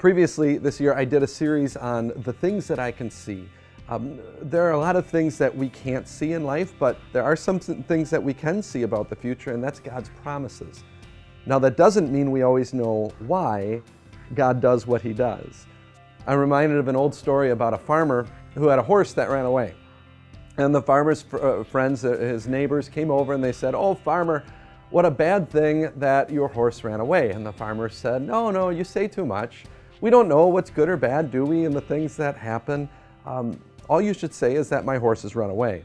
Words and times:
previously 0.00 0.56
this 0.56 0.80
year, 0.80 0.94
I 0.94 1.04
did 1.04 1.22
a 1.22 1.26
series 1.26 1.76
on 1.76 2.08
the 2.24 2.32
things 2.32 2.66
that 2.68 2.78
I 2.78 2.90
can 2.90 3.10
see. 3.10 3.46
Um, 3.90 4.18
there 4.40 4.64
are 4.64 4.70
a 4.70 4.78
lot 4.78 4.96
of 4.96 5.04
things 5.04 5.36
that 5.36 5.54
we 5.54 5.68
can't 5.68 6.08
see 6.08 6.32
in 6.32 6.42
life, 6.42 6.72
but 6.78 6.98
there 7.12 7.22
are 7.22 7.36
some 7.36 7.60
things 7.60 8.08
that 8.08 8.22
we 8.22 8.32
can 8.32 8.62
see 8.62 8.82
about 8.82 9.10
the 9.10 9.16
future, 9.16 9.52
and 9.52 9.62
that's 9.62 9.78
God's 9.78 10.08
promises. 10.22 10.84
Now, 11.44 11.58
that 11.58 11.76
doesn't 11.76 12.10
mean 12.10 12.30
we 12.30 12.40
always 12.40 12.72
know 12.72 13.12
why 13.26 13.82
God 14.34 14.62
does 14.62 14.86
what 14.86 15.02
He 15.02 15.12
does. 15.12 15.66
I'm 16.26 16.38
reminded 16.38 16.78
of 16.78 16.88
an 16.88 16.96
old 16.96 17.14
story 17.14 17.50
about 17.50 17.74
a 17.74 17.78
farmer 17.78 18.26
who 18.54 18.68
had 18.68 18.78
a 18.78 18.82
horse 18.82 19.12
that 19.12 19.28
ran 19.28 19.44
away. 19.44 19.74
And 20.56 20.74
the 20.74 20.82
farmer's 20.82 21.20
fr- 21.20 21.44
uh, 21.44 21.64
friends, 21.64 22.06
uh, 22.06 22.16
his 22.16 22.46
neighbors, 22.46 22.88
came 22.88 23.10
over 23.10 23.34
and 23.34 23.44
they 23.44 23.52
said, 23.52 23.74
Oh, 23.74 23.94
farmer, 23.94 24.44
what 24.88 25.04
a 25.04 25.10
bad 25.10 25.50
thing 25.50 25.90
that 25.96 26.30
your 26.30 26.48
horse 26.48 26.84
ran 26.84 27.00
away. 27.00 27.32
And 27.32 27.44
the 27.44 27.52
farmer 27.52 27.90
said, 27.90 28.22
No, 28.22 28.50
no, 28.50 28.70
you 28.70 28.84
say 28.84 29.06
too 29.06 29.26
much. 29.26 29.64
We 30.00 30.08
don't 30.08 30.28
know 30.28 30.46
what's 30.46 30.70
good 30.70 30.88
or 30.88 30.96
bad, 30.96 31.30
do 31.30 31.44
we, 31.44 31.66
in 31.66 31.72
the 31.72 31.80
things 31.80 32.16
that 32.16 32.34
happen. 32.34 32.88
Um, 33.26 33.60
all 33.86 34.00
you 34.00 34.14
should 34.14 34.32
say 34.32 34.54
is 34.54 34.70
that 34.70 34.86
my 34.86 34.96
horse 34.96 35.22
has 35.22 35.36
run 35.36 35.50
away. 35.50 35.82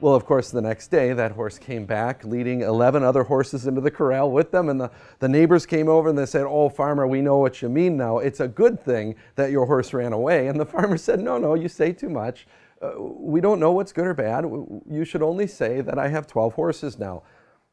Well, 0.00 0.14
of 0.14 0.24
course, 0.24 0.50
the 0.50 0.62
next 0.62 0.88
day, 0.88 1.12
that 1.12 1.32
horse 1.32 1.58
came 1.58 1.84
back, 1.84 2.24
leading 2.24 2.62
11 2.62 3.02
other 3.02 3.22
horses 3.22 3.66
into 3.66 3.82
the 3.82 3.90
corral 3.90 4.30
with 4.30 4.50
them. 4.50 4.70
And 4.70 4.80
the, 4.80 4.90
the 5.18 5.28
neighbors 5.28 5.66
came 5.66 5.90
over 5.90 6.08
and 6.08 6.16
they 6.16 6.24
said, 6.24 6.46
Oh, 6.48 6.70
farmer, 6.70 7.06
we 7.06 7.20
know 7.20 7.36
what 7.36 7.60
you 7.60 7.68
mean 7.68 7.98
now. 7.98 8.16
It's 8.16 8.40
a 8.40 8.48
good 8.48 8.82
thing 8.82 9.14
that 9.34 9.50
your 9.50 9.66
horse 9.66 9.92
ran 9.92 10.14
away. 10.14 10.46
And 10.46 10.58
the 10.58 10.64
farmer 10.64 10.96
said, 10.96 11.20
No, 11.20 11.36
no, 11.36 11.52
you 11.52 11.68
say 11.68 11.92
too 11.92 12.08
much. 12.08 12.46
Uh, 12.80 12.92
we 12.98 13.42
don't 13.42 13.60
know 13.60 13.72
what's 13.72 13.92
good 13.92 14.06
or 14.06 14.14
bad. 14.14 14.46
You 14.90 15.04
should 15.04 15.20
only 15.20 15.46
say 15.46 15.82
that 15.82 15.98
I 15.98 16.08
have 16.08 16.26
12 16.26 16.54
horses 16.54 16.98
now. 16.98 17.24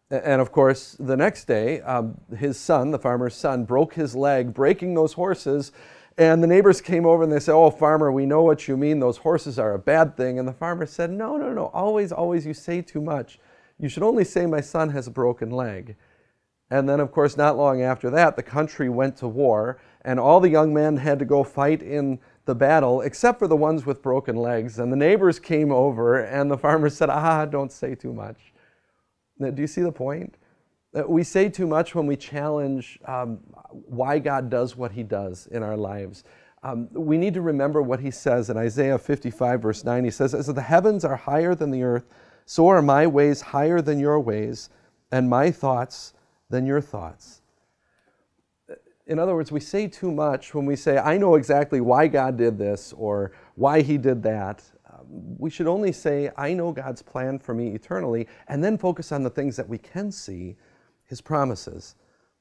And 0.10 0.40
of 0.42 0.52
course, 0.52 0.96
the 1.00 1.18
next 1.18 1.46
day, 1.46 1.82
um, 1.82 2.20
his 2.38 2.58
son, 2.58 2.92
the 2.92 3.00
farmer's 3.00 3.36
son, 3.36 3.66
broke 3.66 3.94
his 3.94 4.16
leg 4.16 4.54
breaking 4.54 4.94
those 4.94 5.14
horses. 5.14 5.74
And 6.18 6.42
the 6.42 6.48
neighbors 6.48 6.80
came 6.82 7.06
over 7.06 7.24
and 7.24 7.32
they 7.32 7.40
said, 7.40 7.54
Oh, 7.54 7.70
farmer, 7.70 8.12
we 8.12 8.26
know 8.26 8.42
what 8.42 8.68
you 8.68 8.78
mean. 8.78 9.00
Those 9.00 9.18
horses 9.18 9.60
are 9.60 9.74
a 9.74 9.80
bad 9.80 10.16
thing. 10.16 10.40
And 10.40 10.48
the 10.48 10.54
farmer 10.54 10.86
said, 10.86 11.12
No, 11.12 11.36
no, 11.36 11.52
no. 11.52 11.68
Always, 11.68 12.12
always, 12.12 12.46
you 12.46 12.54
say 12.54 12.82
too 12.82 13.02
much. 13.02 13.38
You 13.78 13.90
should 13.90 14.04
only 14.04 14.24
say, 14.24 14.46
My 14.46 14.62
son 14.62 14.90
has 14.90 15.08
a 15.08 15.12
broken 15.12 15.52
leg. 15.52 15.96
And 16.70 16.88
then, 16.88 17.00
of 17.00 17.12
course, 17.12 17.38
not 17.38 17.58
long 17.58 17.82
after 17.82 18.10
that, 18.10 18.36
the 18.36 18.44
country 18.44 18.90
went 18.90 19.16
to 19.18 19.28
war, 19.28 19.80
and 20.02 20.20
all 20.20 20.42
the 20.42 20.50
young 20.50 20.74
men 20.74 20.98
had 20.98 21.18
to 21.20 21.26
go 21.26 21.44
fight 21.44 21.82
in 21.82 22.20
the 22.44 22.56
battle, 22.56 23.02
except 23.02 23.40
for 23.40 23.48
the 23.48 23.56
ones 23.56 23.86
with 23.86 24.02
broken 24.02 24.36
legs. 24.36 24.80
And 24.80 24.92
the 24.92 24.98
neighbors 24.98 25.40
came 25.40 25.72
over, 25.72 26.18
and 26.18 26.52
the 26.52 26.58
farmer 26.58 26.90
said, 26.90 27.10
Ah, 27.10 27.46
don't 27.46 27.72
say 27.72 27.96
too 27.96 28.14
much. 28.14 28.54
Do 29.40 29.62
you 29.62 29.68
see 29.68 29.82
the 29.82 29.92
point? 29.92 30.36
We 31.08 31.24
say 31.24 31.50
too 31.50 31.68
much 31.68 31.94
when 31.94 32.08
we 32.08 32.16
challenge 32.16 33.00
um, 33.06 33.40
why 33.70 34.20
God 34.20 34.50
does 34.50 34.76
what 34.76 34.92
He 34.92 35.04
does 35.04 35.48
in 35.48 35.62
our 35.62 35.78
lives. 35.78 36.24
Um, 36.64 36.90
we 36.92 37.18
need 37.18 37.34
to 37.36 37.42
remember 37.42 37.82
what 37.82 38.00
He 38.00 38.10
says 38.10 38.50
in 38.50 38.58
Isaiah 38.58 38.98
55, 38.98 39.62
verse 39.62 39.84
9. 39.84 40.04
He 40.04 40.12
says, 40.12 40.34
As 40.34 40.48
the 40.48 40.62
heavens 40.62 41.06
are 41.06 41.16
higher 41.16 41.54
than 41.54 41.72
the 41.72 41.84
earth, 41.84 42.06
so 42.46 42.68
are 42.68 42.82
my 42.82 43.06
ways 43.06 43.42
higher 43.42 43.82
than 43.82 44.00
your 44.00 44.20
ways, 44.20 44.70
and 45.12 45.30
my 45.30 45.52
thoughts 45.52 46.14
than 46.50 46.66
your 46.66 46.82
thoughts. 46.82 47.42
In 49.06 49.20
other 49.20 49.36
words, 49.36 49.52
we 49.52 49.60
say 49.60 49.88
too 49.88 50.12
much 50.12 50.54
when 50.54 50.66
we 50.66 50.76
say, 50.76 50.98
I 50.98 51.18
know 51.18 51.36
exactly 51.36 51.80
why 51.80 52.08
God 52.08 52.38
did 52.38 52.58
this 52.58 52.94
or 52.94 53.32
why 53.56 53.82
He 53.82 53.98
did 53.98 54.24
that 54.24 54.64
Uh, 54.98 55.04
we 55.08 55.50
should 55.50 55.68
only 55.68 55.92
say, 55.92 56.32
I 56.38 56.54
know 56.54 56.72
God's 56.72 57.02
plan 57.02 57.40
for 57.40 57.54
me 57.54 57.74
eternally, 57.76 58.28
and 58.48 58.64
then 58.64 58.78
focus 58.78 59.12
on 59.12 59.24
the 59.24 59.30
things 59.30 59.56
that 59.56 59.70
we 59.70 59.78
can 59.78 60.12
see, 60.12 60.56
His 61.06 61.22
promises. 61.22 61.96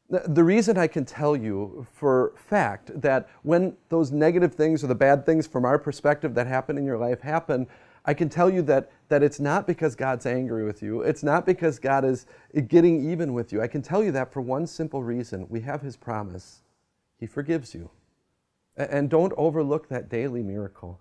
The 0.08 0.44
reason 0.44 0.78
I 0.78 0.86
can 0.86 1.04
tell 1.04 1.36
you 1.36 1.84
for 1.92 2.32
fact 2.36 3.00
that 3.00 3.28
when 3.42 3.76
those 3.88 4.12
negative 4.12 4.54
things 4.54 4.84
or 4.84 4.86
the 4.86 4.94
bad 4.94 5.26
things 5.26 5.48
from 5.48 5.64
our 5.64 5.80
perspective 5.80 6.32
that 6.34 6.46
happen 6.46 6.78
in 6.78 6.84
your 6.84 6.98
life 6.98 7.20
happen, 7.20 7.66
I 8.04 8.14
can 8.14 8.28
tell 8.28 8.48
you 8.48 8.62
that, 8.62 8.92
that 9.08 9.24
it's 9.24 9.40
not 9.40 9.66
because 9.66 9.96
God's 9.96 10.24
angry 10.24 10.64
with 10.64 10.80
you. 10.80 11.02
It's 11.02 11.24
not 11.24 11.44
because 11.44 11.80
God 11.80 12.04
is 12.04 12.26
getting 12.68 13.10
even 13.10 13.34
with 13.34 13.52
you. 13.52 13.60
I 13.60 13.66
can 13.66 13.82
tell 13.82 14.04
you 14.04 14.12
that 14.12 14.32
for 14.32 14.40
one 14.40 14.68
simple 14.68 15.02
reason 15.02 15.46
we 15.48 15.62
have 15.62 15.82
His 15.82 15.96
promise. 15.96 16.62
He 17.18 17.26
forgives 17.26 17.74
you. 17.74 17.90
And 18.76 19.10
don't 19.10 19.32
overlook 19.36 19.88
that 19.88 20.08
daily 20.08 20.42
miracle. 20.42 21.00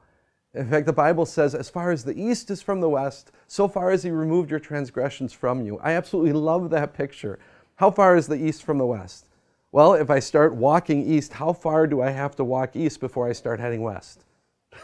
In 0.56 0.70
fact, 0.70 0.86
the 0.86 0.94
Bible 0.94 1.26
says, 1.26 1.54
as 1.54 1.70
far 1.70 1.92
as 1.92 2.04
the 2.04 2.20
east 2.20 2.50
is 2.50 2.62
from 2.62 2.80
the 2.80 2.90
west, 2.90 3.32
so 3.48 3.68
far 3.68 3.92
as 3.92 4.04
He 4.04 4.12
removed 4.12 4.50
your 4.50 4.60
transgressions 4.60 5.34
from 5.34 5.66
you. 5.66 5.78
I 5.84 5.92
absolutely 5.92 6.34
love 6.34 6.70
that 6.70 6.94
picture. 6.94 7.40
How 7.76 7.92
far 7.92 8.16
is 8.16 8.28
the 8.28 8.42
east 8.42 8.64
from 8.64 8.78
the 8.78 8.86
west? 8.86 9.28
Well, 9.74 9.94
if 9.94 10.10
I 10.10 10.20
start 10.20 10.56
walking 10.56 11.06
east, 11.06 11.34
how 11.34 11.52
far 11.52 11.88
do 11.88 12.02
I 12.02 12.12
have 12.12 12.38
to 12.38 12.46
walk 12.46 12.78
east 12.78 13.02
before 13.02 13.28
I 13.28 13.34
start 13.34 13.60
heading 13.60 13.82
west? 13.82 14.24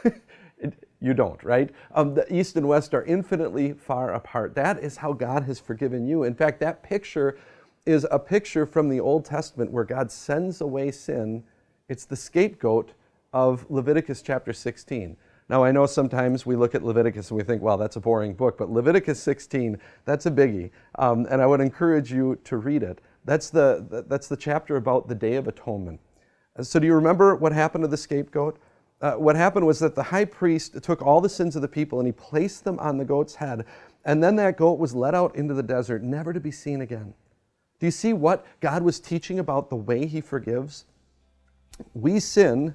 you 0.99 1.13
don't, 1.13 1.41
right? 1.41 1.69
Um, 1.95 2.13
the 2.13 2.31
east 2.33 2.57
and 2.57 2.67
west 2.67 2.93
are 2.93 3.05
infinitely 3.05 3.71
far 3.71 4.13
apart. 4.13 4.53
That 4.55 4.83
is 4.83 4.97
how 4.97 5.13
God 5.13 5.43
has 5.43 5.61
forgiven 5.61 6.05
you. 6.05 6.23
In 6.23 6.35
fact, 6.35 6.59
that 6.59 6.83
picture 6.83 7.38
is 7.85 8.05
a 8.11 8.19
picture 8.19 8.65
from 8.65 8.89
the 8.89 8.99
Old 8.99 9.23
Testament 9.23 9.71
where 9.71 9.85
God 9.85 10.11
sends 10.11 10.59
away 10.59 10.91
sin. 10.91 11.43
It's 11.88 12.03
the 12.03 12.17
scapegoat 12.17 12.91
of 13.31 13.65
Leviticus 13.69 14.21
chapter 14.21 14.51
16. 14.51 15.15
Now, 15.51 15.66
I 15.66 15.73
know 15.73 15.85
sometimes 15.85 16.45
we 16.45 16.56
look 16.56 16.75
at 16.75 16.81
Leviticus 16.81 17.29
and 17.29 17.38
we 17.38 17.44
think, 17.44 17.62
well, 17.62 17.78
that's 17.78 17.97
a 17.97 18.00
boring 18.00 18.34
book, 18.34 18.57
but 18.57 18.72
Leviticus 18.72 19.22
16, 19.22 19.78
that's 20.06 20.25
a 20.25 20.31
biggie. 20.31 20.72
Um, 20.97 21.28
and 21.29 21.41
I 21.41 21.45
would 21.45 21.59
encourage 21.59 22.09
you 22.09 22.39
to 22.45 22.56
read 22.56 22.84
it. 22.84 23.00
That's 23.25 23.50
the, 23.50 24.06
that's 24.07 24.29
the 24.29 24.38
chapter 24.38 24.78
about 24.78 25.09
the 25.09 25.13
Day 25.13 25.35
of 25.35 25.50
Atonement. 25.50 26.00
So, 26.62 26.79
do 26.79 26.88
you 26.88 26.94
remember 26.94 27.35
what 27.35 27.51
happened 27.51 27.84
to 27.84 27.89
the 27.89 27.97
scapegoat? 27.97 28.59
Uh, 29.01 29.16
what 29.16 29.35
happened 29.35 29.67
was 29.67 29.79
that 29.79 29.94
the 29.94 30.03
high 30.03 30.23
priest 30.23 30.81
took 30.81 31.01
all 31.01 31.19
the 31.19 31.28
sins 31.28 31.57
of 31.57 31.62
the 31.62 31.68
people 31.68 32.00
and 32.00 32.07
he 32.07 32.13
placed 32.13 32.63
them 32.63 32.79
on 32.79 32.97
the 32.97 33.03
goat's 33.03 33.35
head. 33.35 33.66
And 34.06 34.23
then 34.23 34.38
that 34.38 34.56
goat 34.56 34.79
was 34.79 34.95
led 34.95 35.13
out 35.13 35.35
into 35.35 35.53
the 35.53 35.63
desert, 35.63 36.01
never 36.01 36.31
to 36.31 36.39
be 36.39 36.51
seen 36.51 36.79
again. 36.79 37.13
Do 37.79 37.88
you 37.88 37.91
see 37.91 38.13
what 38.13 38.45
God 38.62 38.83
was 38.83 39.01
teaching 39.01 39.38
about 39.38 39.69
the 39.69 39.75
way 39.75 40.06
he 40.06 40.22
forgives? 40.22 40.85
We 41.94 42.22
sin, 42.22 42.73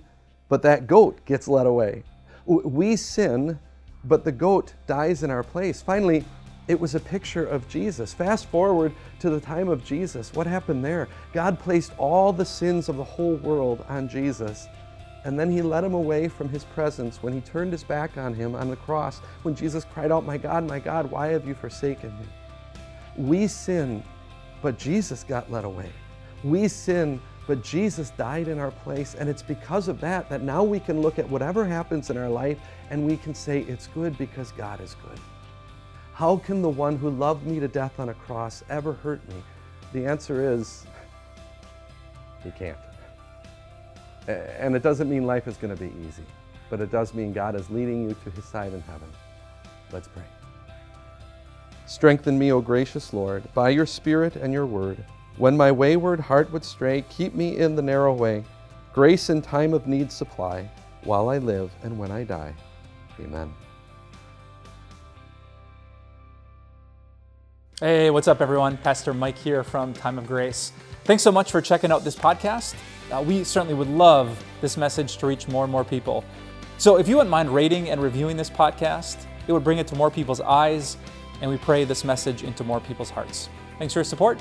but 0.51 0.61
that 0.61 0.87
goat 0.87 1.25
gets 1.25 1.49
led 1.49 1.65
away. 1.65 2.03
We 2.47 2.97
sin, 2.97 3.59
but 4.05 4.25
the 4.25 4.33
goat 4.33 4.75
dies 4.87 5.23
in 5.23 5.31
our 5.31 5.43
place. 5.43 5.83
Finally, 5.83 6.25
it 6.69 6.79
was 6.79 6.95
a 6.95 7.01
picture 7.01 7.45
of 7.45 7.69
Jesus. 7.69 8.13
Fast 8.13 8.47
forward 8.47 8.93
to 9.21 9.31
the 9.31 9.41
time 9.41 9.69
of 9.69 9.85
Jesus. 9.85 10.33
What 10.33 10.47
happened 10.47 10.85
there? 10.85 11.09
God 11.33 11.59
placed 11.59 11.93
all 11.99 12.33
the 12.33 12.45
sins 12.45 12.89
of 12.89 12.97
the 12.97 13.05
whole 13.05 13.37
world 13.37 13.85
on 13.89 14.09
Jesus. 14.09 14.67
And 15.25 15.39
then 15.39 15.51
he 15.51 15.63
led 15.63 15.85
him 15.85 15.95
away 15.95 16.29
from 16.29 16.49
his 16.49 16.65
presence 16.65 17.23
when 17.23 17.33
he 17.33 17.41
turned 17.41 17.73
his 17.73 17.83
back 17.83 18.17
on 18.17 18.33
him 18.33 18.55
on 18.55 18.71
the 18.71 18.77
cross, 18.77 19.19
when 19.43 19.57
Jesus 19.57 19.85
cried 19.85 20.13
out, 20.13 20.25
My 20.25 20.39
God, 20.39 20.67
my 20.69 20.79
God, 20.79 21.11
why 21.11 21.29
have 21.29 21.47
you 21.47 21.55
forsaken 21.55 22.17
me? 22.19 22.27
We 23.17 23.47
sin, 23.49 24.05
but 24.63 24.79
Jesus 24.79 25.25
got 25.25 25.51
led 25.51 25.65
away. 25.65 25.91
We 26.45 26.69
sin, 26.69 27.21
but 27.47 27.63
Jesus 27.63 28.11
died 28.11 28.49
in 28.49 28.59
our 28.59 28.73
place, 28.73 29.15
and 29.15 29.29
it's 29.29 29.43
because 29.43 29.87
of 29.89 30.01
that 30.01 30.29
that 30.29 30.43
now 30.43 30.65
we 30.65 30.81
can 30.81 31.01
look 31.01 31.19
at 31.19 31.29
whatever 31.29 31.65
happens 31.65 32.11
in 32.11 32.17
our 32.17 32.29
life 32.29 32.59
and 32.91 33.07
we 33.07 33.17
can 33.17 33.35
say 33.35 33.61
it's 33.61 33.87
good 33.89 34.19
because 34.19 34.51
God 34.53 34.81
is 34.81 34.97
good. 35.09 35.19
How 36.13 36.39
can 36.39 36.61
the 36.61 36.69
one 36.69 36.97
who 36.97 37.11
loved 37.11 37.47
me 37.47 37.61
to 37.61 37.69
death 37.69 38.01
on 38.01 38.09
a 38.09 38.15
cross 38.15 38.65
ever 38.69 38.95
hurt 38.95 39.27
me? 39.29 39.37
The 39.93 40.07
answer 40.07 40.53
is 40.53 40.87
he 42.45 42.51
can't. 42.51 42.79
And 44.27 44.75
it 44.75 44.83
doesn't 44.83 45.09
mean 45.09 45.25
life 45.25 45.47
is 45.47 45.57
going 45.57 45.75
to 45.75 45.81
be 45.81 45.93
easy, 46.07 46.25
but 46.69 46.81
it 46.81 46.91
does 46.91 47.15
mean 47.15 47.33
God 47.33 47.55
is 47.55 47.71
leading 47.71 48.09
you 48.09 48.17
to 48.25 48.31
his 48.31 48.45
side 48.45 48.73
in 48.73 48.81
heaven. 48.81 49.09
Let's 49.93 50.09
pray. 50.09 50.25
Strengthen 51.87 52.37
me, 52.37 52.51
O 52.51 52.61
gracious 52.61 53.13
Lord, 53.13 53.45
by 53.55 53.69
your 53.69 53.87
Spirit 53.87 54.35
and 54.35 54.53
your 54.53 54.67
word 54.67 55.05
when 55.39 55.57
my 55.57 55.71
wayward 55.71 56.21
heart 56.21 56.51
would 56.53 56.65
stray, 56.65 57.05
keep 57.11 57.35
me 57.35 57.59
in 57.59 57.77
the 57.77 57.83
narrow 57.83 58.15
way. 58.15 58.45
Grace 58.93 59.29
in 59.29 59.43
time 59.43 59.75
of 59.75 59.87
need 59.87 60.11
supply, 60.11 60.69
while 61.05 61.29
I 61.29 61.39
live 61.39 61.71
and 61.83 61.99
when 61.99 62.11
I 62.11 62.25
die. 62.25 62.55
Amen. 63.21 63.53
Hey, 67.81 68.09
what's 68.09 68.27
up, 68.27 68.41
everyone? 68.41 68.79
Pastor 68.79 69.13
Mike 69.13 69.37
here 69.37 69.63
from 69.63 69.93
Time 69.93 70.17
of 70.17 70.27
Grace. 70.27 70.73
Thanks 71.05 71.23
so 71.23 71.31
much 71.31 71.53
for 71.53 71.61
checking 71.61 71.93
out 71.93 72.05
this 72.05 72.17
podcast. 72.17 72.75
Uh, 73.13 73.23
we 73.23 73.45
certainly 73.45 73.75
would 73.75 73.91
love 73.91 74.43
this 74.63 74.79
message 74.79 75.19
to 75.19 75.27
reach 75.27 75.47
more 75.47 75.65
and 75.65 75.71
more 75.71 75.85
people. 75.85 76.25
So, 76.79 76.97
if 76.97 77.07
you 77.07 77.17
wouldn't 77.17 77.31
mind 77.31 77.55
rating 77.55 77.91
and 77.91 78.03
reviewing 78.03 78.37
this 78.39 78.49
podcast, 78.49 79.27
it 79.47 79.53
would 79.53 79.63
bring 79.63 79.79
it 79.79 79.87
to 79.89 79.95
more 79.95 80.11
people's 80.11 80.41
eyes, 80.41 80.97
and 81.43 81.51
we 81.51 81.59
pray 81.59 81.85
this 81.85 82.03
message 82.03 82.43
into 82.43 82.65
more 82.65 82.81
people's 82.81 83.11
hearts. 83.11 83.51
Thanks 83.79 83.93
for 83.93 84.01
your 84.01 84.05
support 84.05 84.41